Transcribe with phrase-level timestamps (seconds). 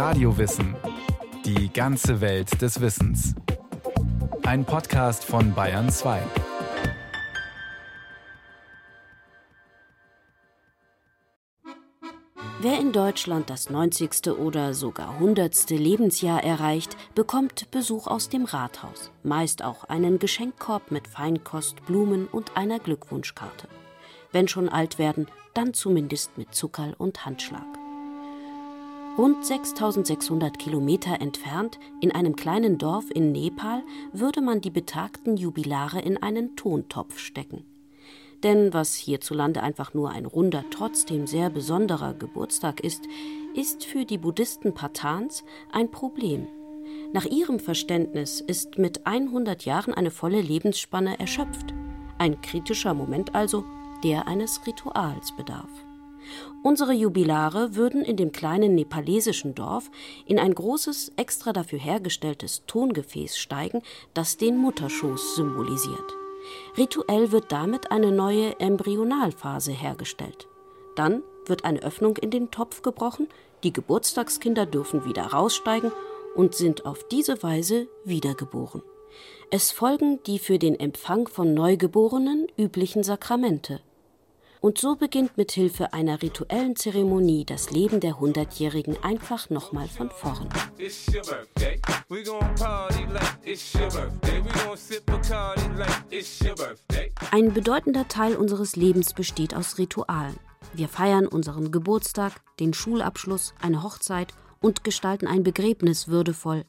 [0.00, 0.74] Radiowissen.
[1.44, 3.34] Die ganze Welt des Wissens.
[4.44, 6.22] Ein Podcast von Bayern 2.
[12.62, 14.28] Wer in Deutschland das 90.
[14.38, 15.68] oder sogar 100.
[15.68, 22.56] Lebensjahr erreicht, bekommt Besuch aus dem Rathaus, meist auch einen Geschenkkorb mit Feinkost, Blumen und
[22.56, 23.68] einer Glückwunschkarte.
[24.32, 27.79] Wenn schon alt werden, dann zumindest mit Zuckerl und Handschlag.
[29.18, 33.82] Rund 6600 Kilometer entfernt, in einem kleinen Dorf in Nepal,
[34.12, 37.64] würde man die betagten Jubilare in einen Tontopf stecken.
[38.42, 43.02] Denn was hierzulande einfach nur ein runder, trotzdem sehr besonderer Geburtstag ist,
[43.54, 46.46] ist für die Buddhisten Pathans ein Problem.
[47.12, 51.74] Nach ihrem Verständnis ist mit 100 Jahren eine volle Lebensspanne erschöpft.
[52.18, 53.64] Ein kritischer Moment also,
[54.04, 55.70] der eines Rituals bedarf.
[56.62, 59.90] Unsere Jubilare würden in dem kleinen nepalesischen Dorf
[60.26, 63.82] in ein großes, extra dafür hergestelltes Tongefäß steigen,
[64.14, 66.16] das den Mutterschoß symbolisiert.
[66.76, 70.48] Rituell wird damit eine neue Embryonalphase hergestellt.
[70.96, 73.28] Dann wird eine Öffnung in den Topf gebrochen,
[73.62, 75.92] die Geburtstagskinder dürfen wieder raussteigen
[76.34, 78.82] und sind auf diese Weise wiedergeboren.
[79.50, 83.80] Es folgen die für den Empfang von Neugeborenen üblichen Sakramente.
[84.60, 90.10] Und so beginnt mit Hilfe einer rituellen Zeremonie das Leben der Hundertjährigen einfach nochmal von
[90.10, 90.48] vorn.
[97.30, 100.36] Ein bedeutender Teil unseres Lebens besteht aus Ritualen.
[100.74, 106.66] Wir feiern unseren Geburtstag, den Schulabschluss, eine Hochzeit und gestalten ein Begräbnis würdevoll.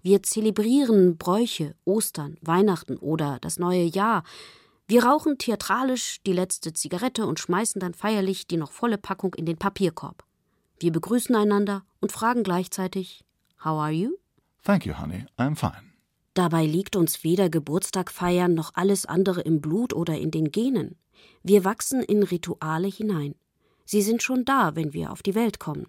[0.00, 4.22] Wir zelebrieren Bräuche, Ostern, Weihnachten oder das neue Jahr,
[4.88, 9.46] wir rauchen theatralisch die letzte Zigarette und schmeißen dann feierlich die noch volle Packung in
[9.46, 10.24] den Papierkorb.
[10.78, 13.24] Wir begrüßen einander und fragen gleichzeitig
[13.64, 14.16] How are you?
[14.64, 15.26] Thank you, honey.
[15.38, 15.92] I'm fine.
[16.34, 20.96] Dabei liegt uns weder Geburtstag feiern noch alles andere im Blut oder in den Genen.
[21.42, 23.34] Wir wachsen in Rituale hinein.
[23.84, 25.86] Sie sind schon da, wenn wir auf die Welt kommen.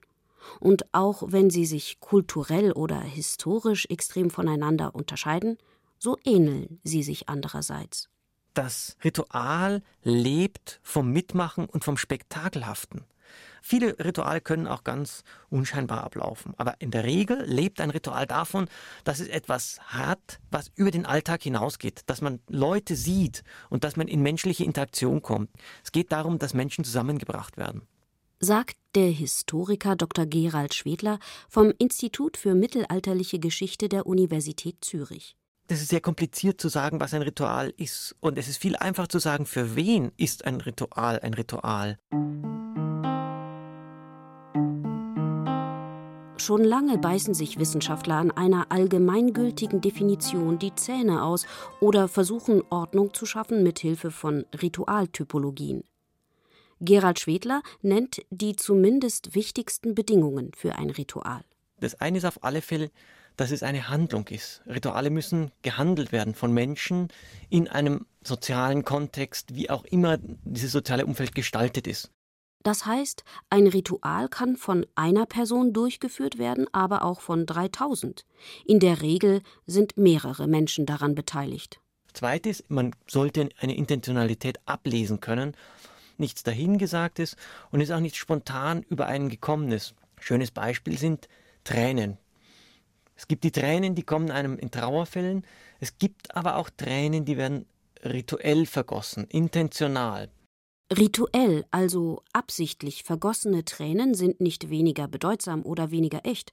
[0.59, 5.57] Und auch wenn sie sich kulturell oder historisch extrem voneinander unterscheiden,
[5.97, 8.09] so ähneln sie sich andererseits
[8.53, 13.05] das Ritual lebt vom Mitmachen und vom Spektakelhaften.
[13.65, 18.67] Viele Rituale können auch ganz unscheinbar ablaufen, aber in der Regel lebt ein Ritual davon,
[19.05, 23.95] dass es etwas hat, was über den Alltag hinausgeht, dass man Leute sieht und dass
[23.95, 25.49] man in menschliche Interaktion kommt.
[25.81, 27.83] Es geht darum, dass Menschen zusammengebracht werden.
[28.41, 30.25] Sagt der Historiker Dr.
[30.25, 35.37] Gerald Schwedler vom Institut für mittelalterliche Geschichte der Universität Zürich
[35.73, 38.15] das ist sehr kompliziert zu sagen, was ein Ritual ist.
[38.19, 41.97] Und es ist viel einfacher zu sagen, für wen ist ein Ritual ein Ritual.
[46.37, 51.47] Schon lange beißen sich Wissenschaftler an einer allgemeingültigen Definition die Zähne aus
[51.79, 55.83] oder versuchen Ordnung zu schaffen mit Hilfe von Ritualtypologien.
[56.81, 61.43] Gerald Schwedler nennt die zumindest wichtigsten Bedingungen für ein Ritual.
[61.79, 62.91] Das eine ist auf alle Fälle
[63.37, 64.61] dass es eine Handlung ist.
[64.67, 67.07] Rituale müssen gehandelt werden von Menschen
[67.49, 72.11] in einem sozialen Kontext, wie auch immer dieses soziale Umfeld gestaltet ist.
[72.63, 78.25] Das heißt, ein Ritual kann von einer Person durchgeführt werden, aber auch von 3000.
[78.65, 81.81] In der Regel sind mehrere Menschen daran beteiligt.
[82.13, 85.57] Zweites, man sollte eine Intentionalität ablesen können,
[86.17, 87.35] nichts dahingesagtes
[87.71, 89.93] und ist auch nicht spontan über einen gekommenes.
[90.19, 91.27] Schönes Beispiel sind
[91.65, 92.17] Tränen.
[93.23, 95.45] Es gibt die Tränen, die kommen einem in Trauerfällen.
[95.79, 97.65] Es gibt aber auch Tränen, die werden
[98.03, 100.29] rituell vergossen, intentional.
[100.91, 106.51] Rituell, also absichtlich vergossene Tränen sind nicht weniger bedeutsam oder weniger echt,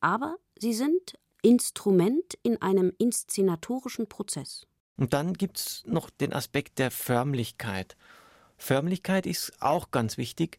[0.00, 4.66] aber sie sind Instrument in einem inszenatorischen Prozess.
[4.98, 7.96] Und dann gibt es noch den Aspekt der Förmlichkeit.
[8.58, 10.58] Förmlichkeit ist auch ganz wichtig,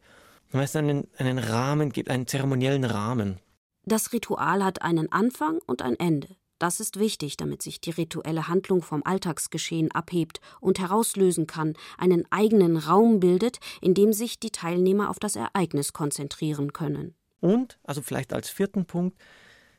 [0.52, 3.40] weil es einen, einen Rahmen gibt, einen zeremoniellen Rahmen.
[3.86, 6.36] Das Ritual hat einen Anfang und ein Ende.
[6.60, 12.24] Das ist wichtig, damit sich die rituelle Handlung vom Alltagsgeschehen abhebt und herauslösen kann, einen
[12.30, 17.16] eigenen Raum bildet, in dem sich die Teilnehmer auf das Ereignis konzentrieren können.
[17.40, 19.18] Und, also vielleicht als vierten Punkt,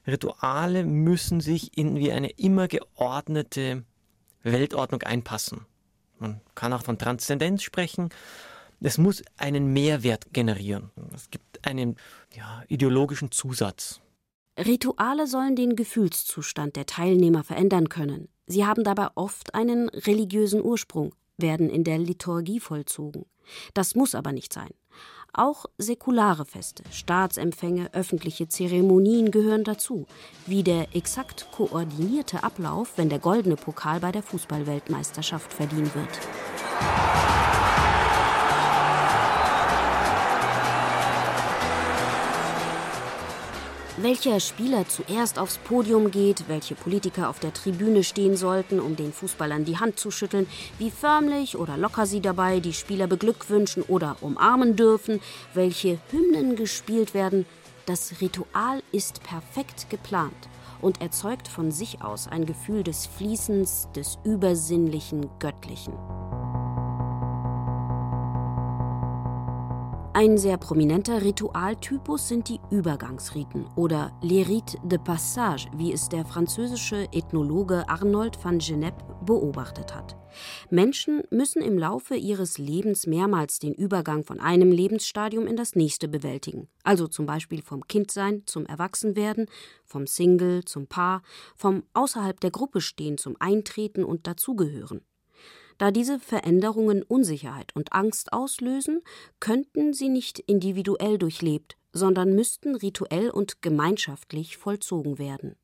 [0.09, 3.85] Rituale müssen sich in wie eine immer geordnete
[4.43, 5.67] Weltordnung einpassen.
[6.19, 8.11] Man kann auch von Transzendenz sprechen.
[8.81, 10.91] Es muss einen Mehrwert generieren.
[11.15, 11.97] Es gibt einen
[12.35, 14.01] ja, ideologischen Zusatz.
[14.59, 18.29] Rituale sollen den Gefühlszustand der Teilnehmer verändern können.
[18.47, 23.25] Sie haben dabei oft einen religiösen Ursprung, werden in der Liturgie vollzogen.
[23.75, 24.71] Das muss aber nicht sein.
[25.35, 30.07] Auch säkulare Feste, Staatsempfänge, öffentliche Zeremonien gehören dazu,
[30.47, 36.21] wie der exakt koordinierte Ablauf, wenn der goldene Pokal bei der Fußballweltmeisterschaft verliehen wird.
[43.99, 49.13] Welcher Spieler zuerst aufs Podium geht, welche Politiker auf der Tribüne stehen sollten, um den
[49.13, 50.47] Fußballern die Hand zu schütteln,
[50.79, 55.21] wie förmlich oder locker sie dabei die Spieler beglückwünschen oder umarmen dürfen,
[55.53, 57.45] welche Hymnen gespielt werden,
[57.85, 60.49] das Ritual ist perfekt geplant
[60.81, 65.93] und erzeugt von sich aus ein Gefühl des Fließens, des Übersinnlichen, Göttlichen.
[70.23, 76.25] Ein sehr prominenter Ritualtypus sind die Übergangsriten oder les rites de passage, wie es der
[76.25, 80.17] französische Ethnologe Arnold van Geneppe beobachtet hat.
[80.71, 86.07] Menschen müssen im Laufe ihres Lebens mehrmals den Übergang von einem Lebensstadium in das nächste
[86.07, 89.47] bewältigen, also zum Beispiel vom Kindsein zum Erwachsenwerden,
[89.85, 91.23] vom Single zum Paar,
[91.57, 95.01] vom außerhalb der Gruppe stehen zum Eintreten und Dazugehören.
[95.83, 99.03] Da diese Veränderungen Unsicherheit und Angst auslösen,
[99.41, 105.57] könnten sie nicht individuell durchlebt, sondern müssten rituell und gemeinschaftlich vollzogen werden.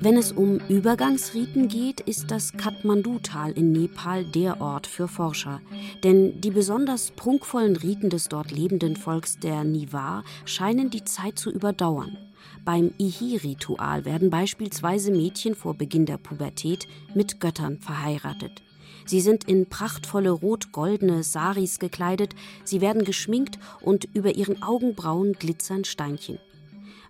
[0.00, 5.60] Wenn es um Übergangsriten geht, ist das Kathmandu-Tal in Nepal der Ort für Forscher.
[6.04, 11.50] Denn die besonders prunkvollen Riten des dort lebenden Volks der Nivar scheinen die Zeit zu
[11.50, 12.16] überdauern.
[12.64, 18.62] Beim Ihi-Ritual werden beispielsweise Mädchen vor Beginn der Pubertät mit Göttern verheiratet.
[19.04, 22.34] Sie sind in prachtvolle rot-goldene Saris gekleidet,
[22.64, 26.38] sie werden geschminkt und über ihren Augenbrauen glitzern Steinchen.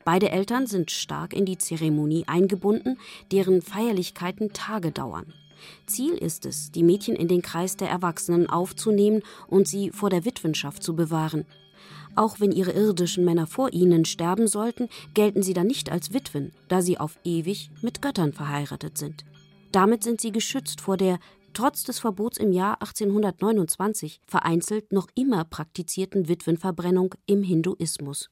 [0.04, 2.98] Beide Eltern sind stark in die Zeremonie eingebunden,
[3.32, 5.32] deren Feierlichkeiten Tage dauern.
[5.86, 10.24] Ziel ist es, die Mädchen in den Kreis der Erwachsenen aufzunehmen und sie vor der
[10.24, 11.44] Witwenschaft zu bewahren.
[12.16, 16.52] Auch wenn ihre irdischen Männer vor ihnen sterben sollten, gelten sie dann nicht als Witwen,
[16.68, 19.24] da sie auf ewig mit Göttern verheiratet sind.
[19.70, 21.18] Damit sind sie geschützt vor der,
[21.52, 28.30] trotz des Verbots im Jahr 1829, vereinzelt noch immer praktizierten Witwenverbrennung im Hinduismus.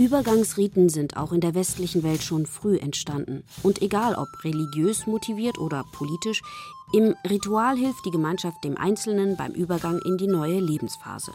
[0.00, 3.44] Übergangsriten sind auch in der westlichen Welt schon früh entstanden.
[3.62, 6.40] Und egal ob religiös motiviert oder politisch,
[6.92, 11.32] im Ritual hilft die Gemeinschaft dem Einzelnen beim Übergang in die neue Lebensphase.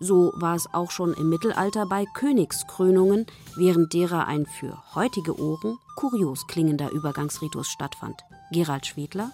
[0.00, 5.78] So war es auch schon im Mittelalter bei Königskrönungen, während derer ein für heutige Ohren
[5.96, 8.22] kurios klingender Übergangsritus stattfand.
[8.50, 9.32] Gerald Schwedler?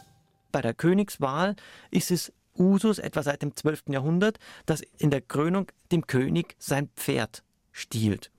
[0.50, 1.54] Bei der Königswahl
[1.92, 3.84] ist es Usus etwa seit dem 12.
[3.90, 8.32] Jahrhundert, dass in der Krönung dem König sein Pferd stiehlt.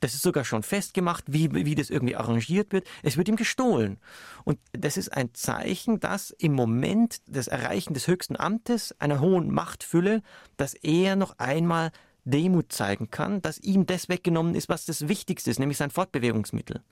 [0.00, 2.86] Das ist sogar schon festgemacht, wie, wie das irgendwie arrangiert wird.
[3.02, 3.98] Es wird ihm gestohlen.
[4.44, 9.50] Und das ist ein Zeichen, dass im Moment des Erreichen des höchsten Amtes, einer hohen
[9.50, 10.22] Machtfülle,
[10.56, 11.90] dass er noch einmal
[12.24, 16.82] Demut zeigen kann, dass ihm das weggenommen ist, was das Wichtigste ist, nämlich sein Fortbewegungsmittel.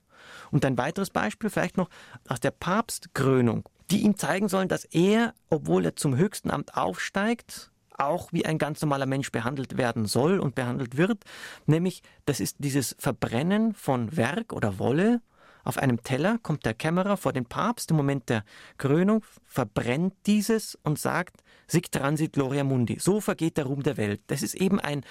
[0.51, 1.89] Und ein weiteres Beispiel vielleicht noch
[2.27, 7.71] aus der Papstkrönung, die ihm zeigen sollen, dass er, obwohl er zum höchsten Amt aufsteigt,
[7.97, 11.23] auch wie ein ganz normaler Mensch behandelt werden soll und behandelt wird,
[11.65, 15.21] nämlich das ist dieses Verbrennen von Werk oder Wolle.
[15.63, 18.45] Auf einem Teller kommt der Kämmerer vor den Papst im Moment der
[18.77, 22.99] Krönung, verbrennt dieses und sagt, sic transit gloria mundi.
[22.99, 24.21] So vergeht der Ruhm der Welt.
[24.27, 25.03] Das ist eben ein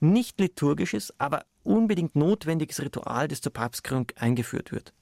[0.00, 4.92] nicht liturgisches, aber unbedingt notwendiges Ritual, das zur Papstkrönung eingeführt wird.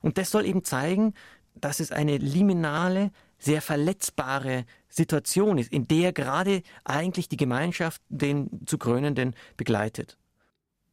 [0.00, 1.14] Und das soll eben zeigen,
[1.56, 8.66] dass es eine liminale, sehr verletzbare Situation ist, in der gerade eigentlich die Gemeinschaft den
[8.66, 10.16] zu Krönenden begleitet.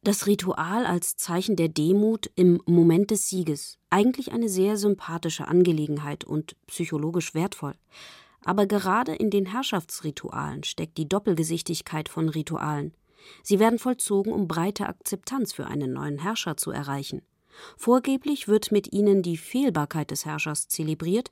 [0.02, 3.78] Das Ritual als Zeichen der Demut im Moment des Sieges.
[3.88, 7.74] Eigentlich eine sehr sympathische Angelegenheit und psychologisch wertvoll.
[8.44, 12.92] Aber gerade in den Herrschaftsritualen steckt die Doppelgesichtigkeit von Ritualen.
[13.42, 17.22] Sie werden vollzogen, um breite Akzeptanz für einen neuen Herrscher zu erreichen.
[17.78, 21.30] Vorgeblich wird mit ihnen die Fehlbarkeit des Herrschers zelebriert,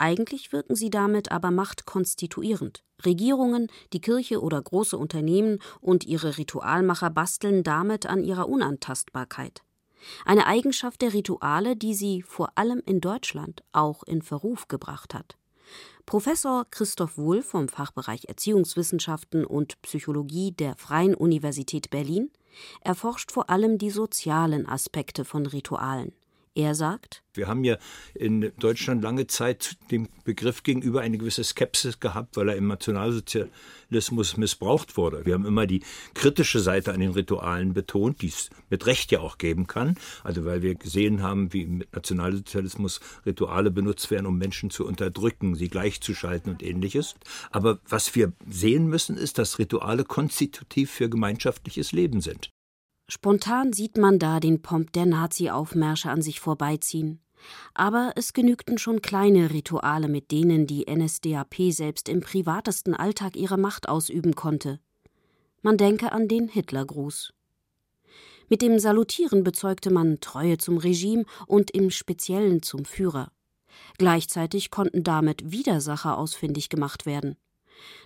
[0.00, 2.82] eigentlich wirken sie damit aber machtkonstituierend.
[3.04, 9.62] Regierungen, die Kirche oder große Unternehmen und ihre Ritualmacher basteln damit an ihrer Unantastbarkeit.
[10.24, 15.36] Eine Eigenschaft der Rituale, die sie vor allem in Deutschland auch in Verruf gebracht hat.
[16.06, 22.30] Professor Christoph Wuhl vom Fachbereich Erziehungswissenschaften und Psychologie der Freien Universität Berlin
[22.80, 26.12] erforscht vor allem die sozialen Aspekte von Ritualen.
[26.56, 27.78] Er sagt, wir haben ja
[28.12, 34.36] in Deutschland lange Zeit dem Begriff gegenüber eine gewisse Skepsis gehabt, weil er im Nationalsozialismus
[34.36, 35.24] missbraucht wurde.
[35.24, 39.20] Wir haben immer die kritische Seite an den Ritualen betont, die es mit Recht ja
[39.20, 39.96] auch geben kann.
[40.24, 45.54] Also weil wir gesehen haben, wie mit Nationalsozialismus Rituale benutzt werden, um Menschen zu unterdrücken,
[45.54, 47.14] sie gleichzuschalten und ähnliches.
[47.52, 52.50] Aber was wir sehen müssen, ist, dass Rituale konstitutiv für gemeinschaftliches Leben sind.
[53.12, 57.20] Spontan sieht man da den Pomp der Nazi-Aufmärsche an sich vorbeiziehen.
[57.74, 63.58] Aber es genügten schon kleine Rituale, mit denen die NSDAP selbst im privatesten Alltag ihre
[63.58, 64.78] Macht ausüben konnte.
[65.60, 67.32] Man denke an den Hitlergruß.
[68.48, 73.32] Mit dem Salutieren bezeugte man Treue zum Regime und im Speziellen zum Führer.
[73.98, 77.34] Gleichzeitig konnten damit Widersacher ausfindig gemacht werden.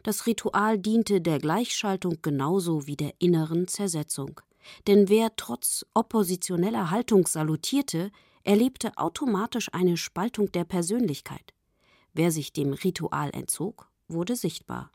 [0.03, 4.41] Das Ritual diente der Gleichschaltung genauso wie der inneren Zersetzung.
[4.87, 8.11] Denn wer trotz oppositioneller Haltung salutierte,
[8.43, 11.55] erlebte automatisch eine Spaltung der Persönlichkeit.
[12.13, 14.91] Wer sich dem Ritual entzog, wurde sichtbar.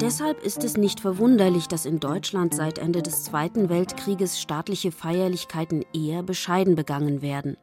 [0.00, 5.84] Deshalb ist es nicht verwunderlich, dass in Deutschland seit Ende des Zweiten Weltkrieges staatliche Feierlichkeiten
[5.92, 7.56] eher bescheiden begangen werden.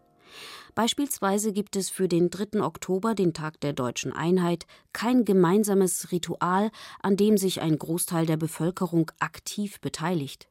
[0.75, 2.61] Beispielsweise gibt es für den 3.
[2.61, 6.69] Oktober, den Tag der deutschen Einheit, kein gemeinsames Ritual,
[7.01, 10.49] an dem sich ein Großteil der Bevölkerung aktiv beteiligt.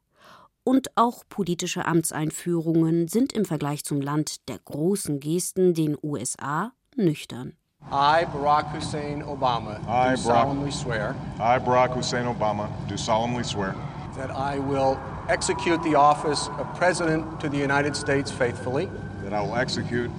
[0.64, 7.52] Und auch politische Amtseinführungen sind im Vergleich zum Land der großen Gesten, den USA, nüchtern.
[7.92, 11.14] I, Barack Hussein Obama, I, do solemnly swear.
[11.38, 13.74] I, Barack Hussein Obama, do solemnly swear.
[14.16, 14.96] That I will
[15.28, 18.88] execute the office of President to the United States faithfully.
[19.24, 20.10] That I will execute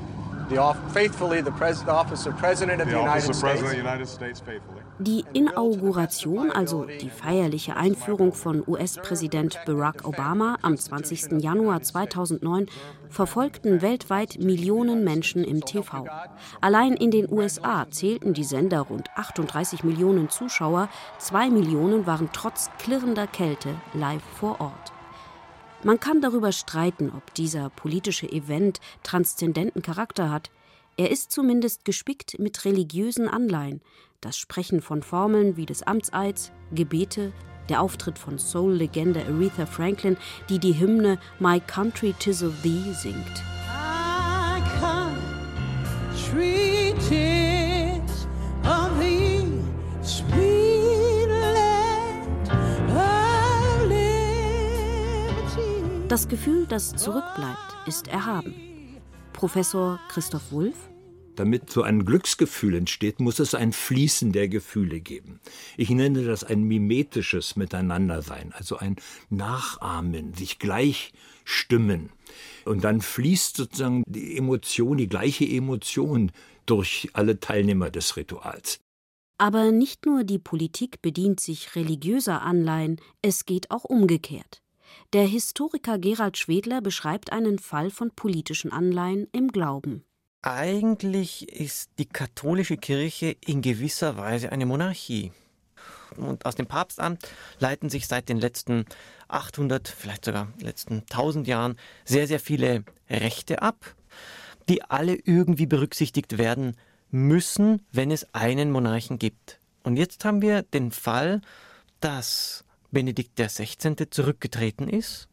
[0.49, 3.73] the faithfully the, pres the office of President of the, the United, States.
[3.73, 4.81] United States faithfully.
[4.99, 11.41] Die Inauguration, also die feierliche Einführung von US-Präsident Barack Obama am 20.
[11.43, 12.67] Januar 2009,
[13.09, 16.05] verfolgten weltweit Millionen Menschen im TV.
[16.61, 22.69] Allein in den USA zählten die Sender rund 38 Millionen Zuschauer, zwei Millionen waren trotz
[22.79, 24.94] klirrender Kälte live vor Ort.
[25.83, 30.49] Man kann darüber streiten, ob dieser politische Event transzendenten Charakter hat.
[30.97, 33.81] Er ist zumindest gespickt mit religiösen Anleihen.
[34.21, 37.33] Das Sprechen von Formeln wie des Amtseids, Gebete,
[37.69, 40.17] der Auftritt von Soul-Legende Aretha Franklin,
[40.49, 43.43] die die Hymne My Country Tis of Thee singt.
[56.15, 58.55] Das Gefühl, das zurückbleibt, ist erhaben.
[59.33, 60.77] Professor Christoph Wulff
[61.35, 65.41] damit so ein Glücksgefühl entsteht, muss es ein Fließen der Gefühle geben.
[65.75, 68.95] Ich nenne das ein mimetisches Miteinandersein, also ein
[69.29, 71.11] Nachahmen, sich gleich
[71.43, 72.11] stimmen.
[72.63, 76.31] Und dann fließt sozusagen die Emotion, die gleiche Emotion
[76.65, 78.79] durch alle Teilnehmer des Rituals.
[79.37, 84.61] Aber nicht nur die Politik bedient sich religiöser Anleihen, es geht auch umgekehrt.
[85.13, 90.03] Der Historiker Gerald Schwedler beschreibt einen Fall von politischen Anleihen im Glauben.
[90.41, 95.31] Eigentlich ist die katholische Kirche in gewisser Weise eine Monarchie.
[96.17, 97.27] Und aus dem Papstamt
[97.59, 98.85] leiten sich seit den letzten
[99.27, 103.95] 800, vielleicht sogar letzten 1000 Jahren sehr, sehr viele Rechte ab,
[104.69, 106.75] die alle irgendwie berücksichtigt werden
[107.11, 109.59] müssen, wenn es einen Monarchen gibt.
[109.83, 111.41] Und jetzt haben wir den Fall,
[111.99, 114.09] dass Benedikt XVI.
[114.09, 115.27] zurückgetreten ist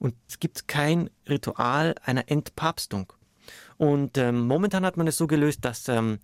[0.00, 3.12] und es gibt kein Ritual einer Entpapstung.
[3.78, 6.18] Und ähm, momentan hat man es so gelöst, dass ähm,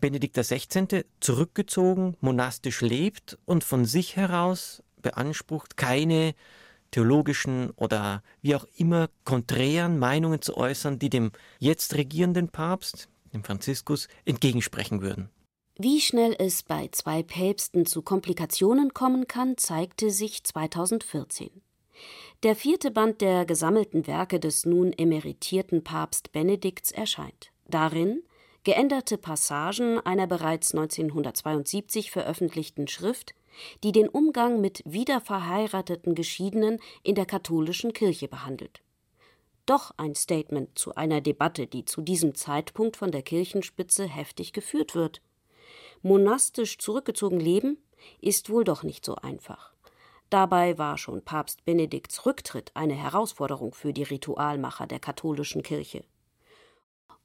[0.00, 1.04] Benedikt XVI.
[1.18, 6.36] zurückgezogen, monastisch lebt und von sich heraus beansprucht, keine
[6.92, 13.42] theologischen oder wie auch immer konträren Meinungen zu äußern, die dem jetzt regierenden Papst, dem
[13.42, 15.30] Franziskus, entgegensprechen würden.
[15.80, 21.50] Wie schnell es bei zwei Päpsten zu Komplikationen kommen kann, zeigte sich 2014.
[22.42, 27.52] Der vierte Band der gesammelten Werke des nun emeritierten Papst Benedikts erscheint.
[27.68, 28.24] Darin
[28.64, 33.36] geänderte Passagen einer bereits 1972 veröffentlichten Schrift,
[33.84, 38.82] die den Umgang mit wiederverheirateten Geschiedenen in der katholischen Kirche behandelt.
[39.64, 44.96] Doch ein Statement zu einer Debatte, die zu diesem Zeitpunkt von der Kirchenspitze heftig geführt
[44.96, 45.20] wird
[46.02, 47.78] monastisch zurückgezogen leben,
[48.20, 49.72] ist wohl doch nicht so einfach.
[50.30, 56.04] Dabei war schon Papst Benedikts Rücktritt eine Herausforderung für die Ritualmacher der katholischen Kirche.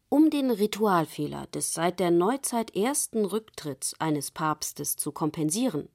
[0.08, 5.89] Um den Ritualfehler des seit der Neuzeit ersten Rücktritts eines Papstes zu kompensieren,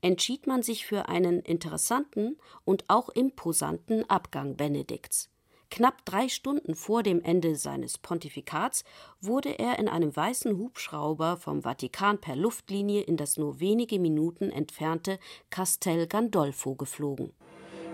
[0.00, 5.28] entschied man sich für einen interessanten und auch imposanten Abgang Benedikts.
[5.74, 8.84] Knapp drei Stunden vor dem Ende seines Pontifikats
[9.20, 14.50] wurde er in einem weißen Hubschrauber vom Vatikan per Luftlinie in das nur wenige Minuten
[14.50, 15.18] entfernte
[15.50, 17.32] Castel Gandolfo geflogen.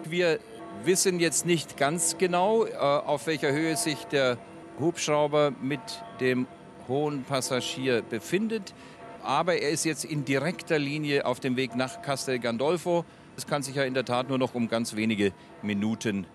[0.05, 0.41] Wir
[0.85, 4.37] wissen jetzt nicht ganz genau, äh, auf welcher Höhe sich der
[4.79, 5.81] Hubschrauber mit
[6.21, 6.47] dem
[6.87, 8.75] hohen Passagier befindet.
[9.23, 13.07] Aber er ist jetzt in direkter Linie auf dem Weg nach Castel Gandolfo.
[13.39, 15.33] Es kann sich ja in der Tat nur noch um ganz wenige
[15.63, 16.27] Minuten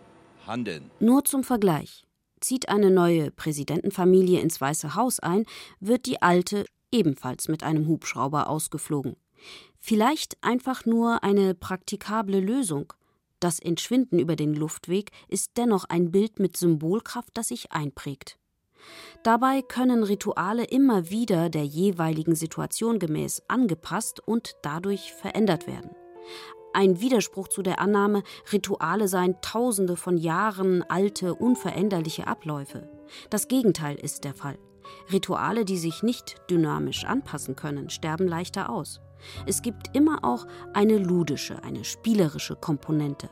[0.47, 0.91] handeln.
[0.99, 2.05] Nur zum Vergleich.
[2.41, 5.45] Zieht eine neue Präsidentenfamilie ins Weiße Haus ein,
[5.79, 9.15] wird die alte ebenfalls mit einem Hubschrauber ausgeflogen.
[9.79, 12.93] Vielleicht einfach nur eine praktikable Lösung.
[13.39, 18.37] Das Entschwinden über den Luftweg ist dennoch ein Bild mit Symbolkraft, das sich einprägt.
[19.23, 25.91] Dabei können Rituale immer wieder der jeweiligen Situation gemäß angepasst und dadurch verändert werden.
[26.75, 32.89] Ein Widerspruch zu der Annahme, Rituale seien tausende von Jahren alte, unveränderliche Abläufe.
[33.29, 34.58] Das Gegenteil ist der Fall.
[35.10, 39.00] Rituale, die sich nicht dynamisch anpassen können, sterben leichter aus.
[39.46, 43.29] Es gibt immer auch eine ludische, eine spielerische Komponente.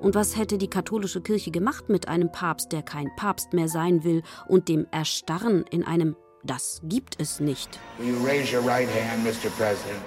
[0.00, 4.02] Und was hätte die katholische Kirche gemacht mit einem Papst, der kein Papst mehr sein
[4.02, 7.78] will und dem Erstarren in einem Das gibt es nicht?
[7.98, 9.50] Will you raise your right hand, Mr.
[9.58, 10.00] President?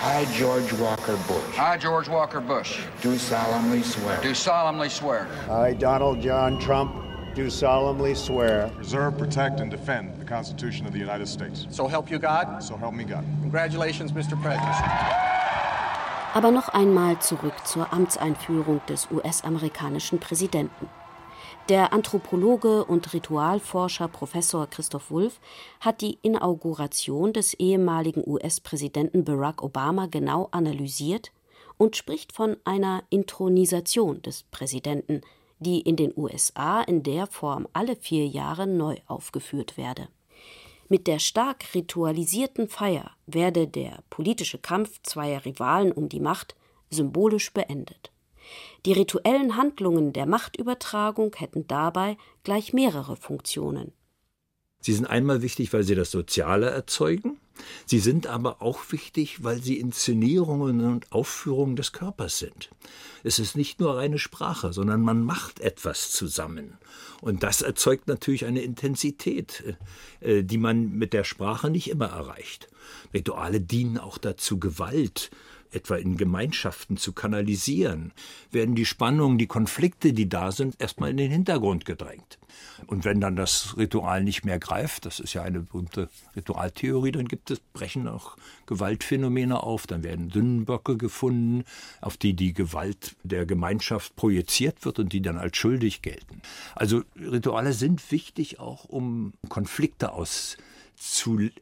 [0.00, 1.58] I, George Walker Bush.
[1.58, 2.84] I, George Walker Bush.
[3.02, 4.20] Do solemnly swear.
[4.22, 5.26] Do solemnly swear.
[5.50, 6.94] I, Donald John Trump.
[7.34, 8.70] Do solemnly swear.
[8.76, 11.66] Preserve, protect, and defend the Constitution of the United States.
[11.70, 12.62] So help you God?
[12.62, 13.24] So help me God.
[13.42, 14.40] Congratulations, Mr.
[14.40, 14.76] President.
[16.34, 20.88] Aber noch einmal zurück zur Amtseinführung des US-amerikanischen Präsidenten.
[21.68, 25.38] Der Anthropologe und Ritualforscher Professor Christoph Wulff
[25.80, 31.30] hat die Inauguration des ehemaligen US-Präsidenten Barack Obama genau analysiert
[31.76, 35.20] und spricht von einer Intronisation des Präsidenten,
[35.58, 40.08] die in den USA in der Form alle vier Jahre neu aufgeführt werde.
[40.88, 46.56] Mit der stark ritualisierten Feier werde der politische Kampf zweier Rivalen um die Macht
[46.88, 48.10] symbolisch beendet.
[48.86, 53.92] Die rituellen Handlungen der Machtübertragung hätten dabei gleich mehrere Funktionen.
[54.80, 57.38] Sie sind einmal wichtig, weil sie das Soziale erzeugen.
[57.86, 62.70] Sie sind aber auch wichtig, weil sie Inszenierungen und Aufführungen des Körpers sind.
[63.24, 66.78] Es ist nicht nur reine Sprache, sondern man macht etwas zusammen.
[67.20, 69.76] Und das erzeugt natürlich eine Intensität,
[70.20, 72.68] äh, die man mit der Sprache nicht immer erreicht.
[73.12, 75.30] Rituale dienen auch dazu, Gewalt
[75.72, 78.12] etwa in Gemeinschaften zu kanalisieren,
[78.50, 82.38] werden die Spannungen, die Konflikte, die da sind, erstmal in den Hintergrund gedrängt.
[82.86, 87.28] Und wenn dann das Ritual nicht mehr greift, das ist ja eine berühmte Ritualtheorie, dann
[87.28, 91.64] gibt es, brechen auch Gewaltphänomene auf, dann werden Dünnböcke gefunden,
[92.00, 96.40] auf die die Gewalt der Gemeinschaft projiziert wird und die dann als schuldig gelten.
[96.74, 100.56] Also Rituale sind wichtig auch, um Konflikte aus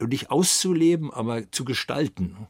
[0.00, 2.48] nicht auszuleben, aber zu gestalten.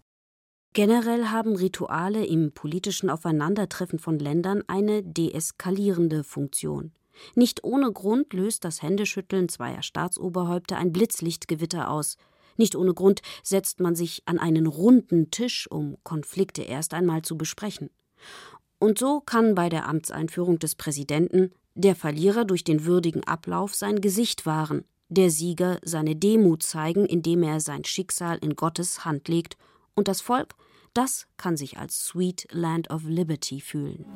[0.76, 6.92] Generell haben Rituale im politischen Aufeinandertreffen von Ländern eine deeskalierende Funktion.
[7.34, 12.18] Nicht ohne Grund löst das Händeschütteln zweier Staatsoberhäupter ein Blitzlichtgewitter aus.
[12.58, 17.38] Nicht ohne Grund setzt man sich an einen runden Tisch, um Konflikte erst einmal zu
[17.38, 17.88] besprechen.
[18.78, 24.02] Und so kann bei der Amtseinführung des Präsidenten der Verlierer durch den würdigen Ablauf sein
[24.02, 29.56] Gesicht wahren, der Sieger seine Demut zeigen, indem er sein Schicksal in Gottes Hand legt,
[29.94, 30.54] und das Volk
[30.96, 34.06] das kann sich als Sweet Land of Liberty fühlen.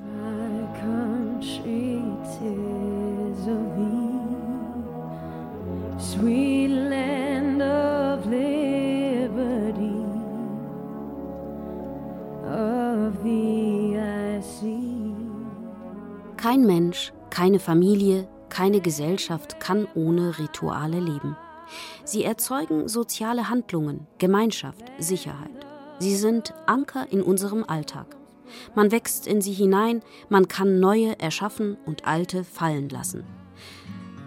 [5.99, 10.05] Sweet land of liberty,
[12.43, 15.13] of thee I see.
[16.39, 21.37] Kein Mensch, keine Familie, keine Gesellschaft kann ohne Rituale leben.
[22.05, 25.60] Sie erzeugen soziale Handlungen, Gemeinschaft, Sicherheit.
[26.01, 28.17] Sie sind Anker in unserem Alltag.
[28.75, 33.23] Man wächst in sie hinein, man kann neue erschaffen und alte fallen lassen.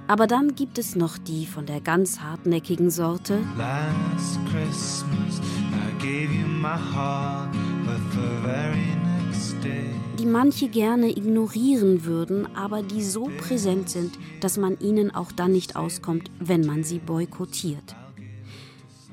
[0.08, 3.40] Aber dann gibt es noch die von der ganz hartnäckigen Sorte.
[3.58, 7.52] Last Christmas I gave you my heart,
[7.86, 14.18] but the very next day die manche gerne ignorieren würden, aber die so präsent sind,
[14.40, 17.96] dass man ihnen auch dann nicht auskommt, wenn man sie boykottiert.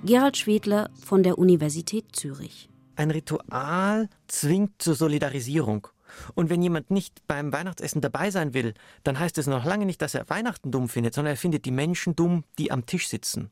[0.02, 2.70] Gerald Schwedler von der Universität Zürich.
[2.96, 5.88] Ein Ritual zwingt zur Solidarisierung.
[6.34, 8.72] Und wenn jemand nicht beim Weihnachtsessen dabei sein will,
[9.04, 11.70] dann heißt es noch lange nicht, dass er Weihnachten dumm findet, sondern er findet die
[11.70, 13.50] Menschen dumm, die am Tisch sitzen.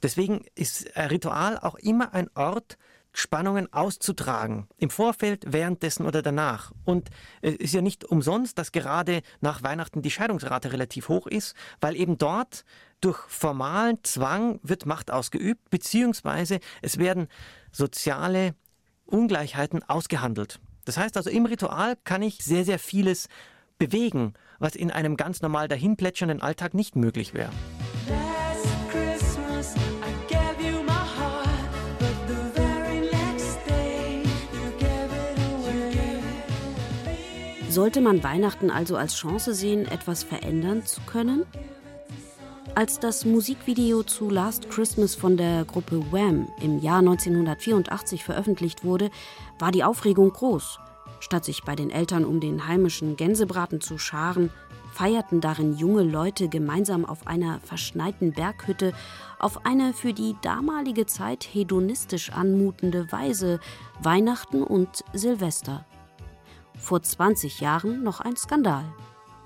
[0.00, 2.78] Deswegen ist ein Ritual auch immer ein Ort
[3.12, 6.70] Spannungen auszutragen, im Vorfeld, währenddessen oder danach.
[6.84, 7.10] Und
[7.42, 11.96] es ist ja nicht umsonst, dass gerade nach Weihnachten die Scheidungsrate relativ hoch ist, weil
[11.96, 12.64] eben dort
[13.00, 17.28] durch formalen Zwang wird Macht ausgeübt, beziehungsweise es werden
[17.72, 18.54] soziale
[19.06, 20.60] Ungleichheiten ausgehandelt.
[20.84, 23.28] Das heißt also, im Ritual kann ich sehr, sehr vieles
[23.78, 27.50] bewegen, was in einem ganz normal dahinplätschernden Alltag nicht möglich wäre.
[37.70, 41.46] Sollte man Weihnachten also als Chance sehen, etwas verändern zu können?
[42.80, 49.10] Als das Musikvideo zu Last Christmas von der Gruppe Wham im Jahr 1984 veröffentlicht wurde,
[49.58, 50.78] war die Aufregung groß.
[51.18, 54.48] Statt sich bei den Eltern um den heimischen Gänsebraten zu scharen,
[54.94, 58.94] feierten darin junge Leute gemeinsam auf einer verschneiten Berghütte
[59.38, 63.60] auf eine für die damalige Zeit hedonistisch anmutende Weise
[64.02, 65.84] Weihnachten und Silvester
[66.78, 68.86] vor 20 Jahren noch ein Skandal.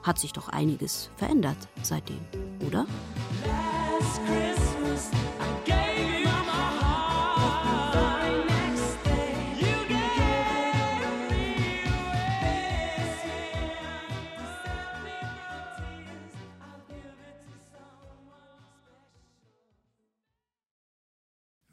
[0.05, 2.21] Hat sich doch einiges verändert seitdem,
[2.67, 2.87] oder?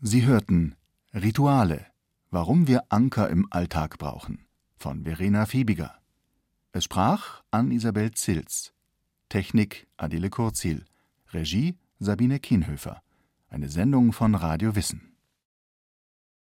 [0.03, 0.75] Sie hörten
[1.13, 1.85] Rituale,
[2.29, 6.00] warum wir Anker im Alltag brauchen von Verena Fiebiger.
[6.73, 8.73] Es sprach Ann-Isabel Zils.
[9.27, 10.85] Technik Adele Kurzil.
[11.33, 13.01] Regie Sabine Kienhöfer.
[13.49, 15.10] Eine Sendung von Radio Wissen.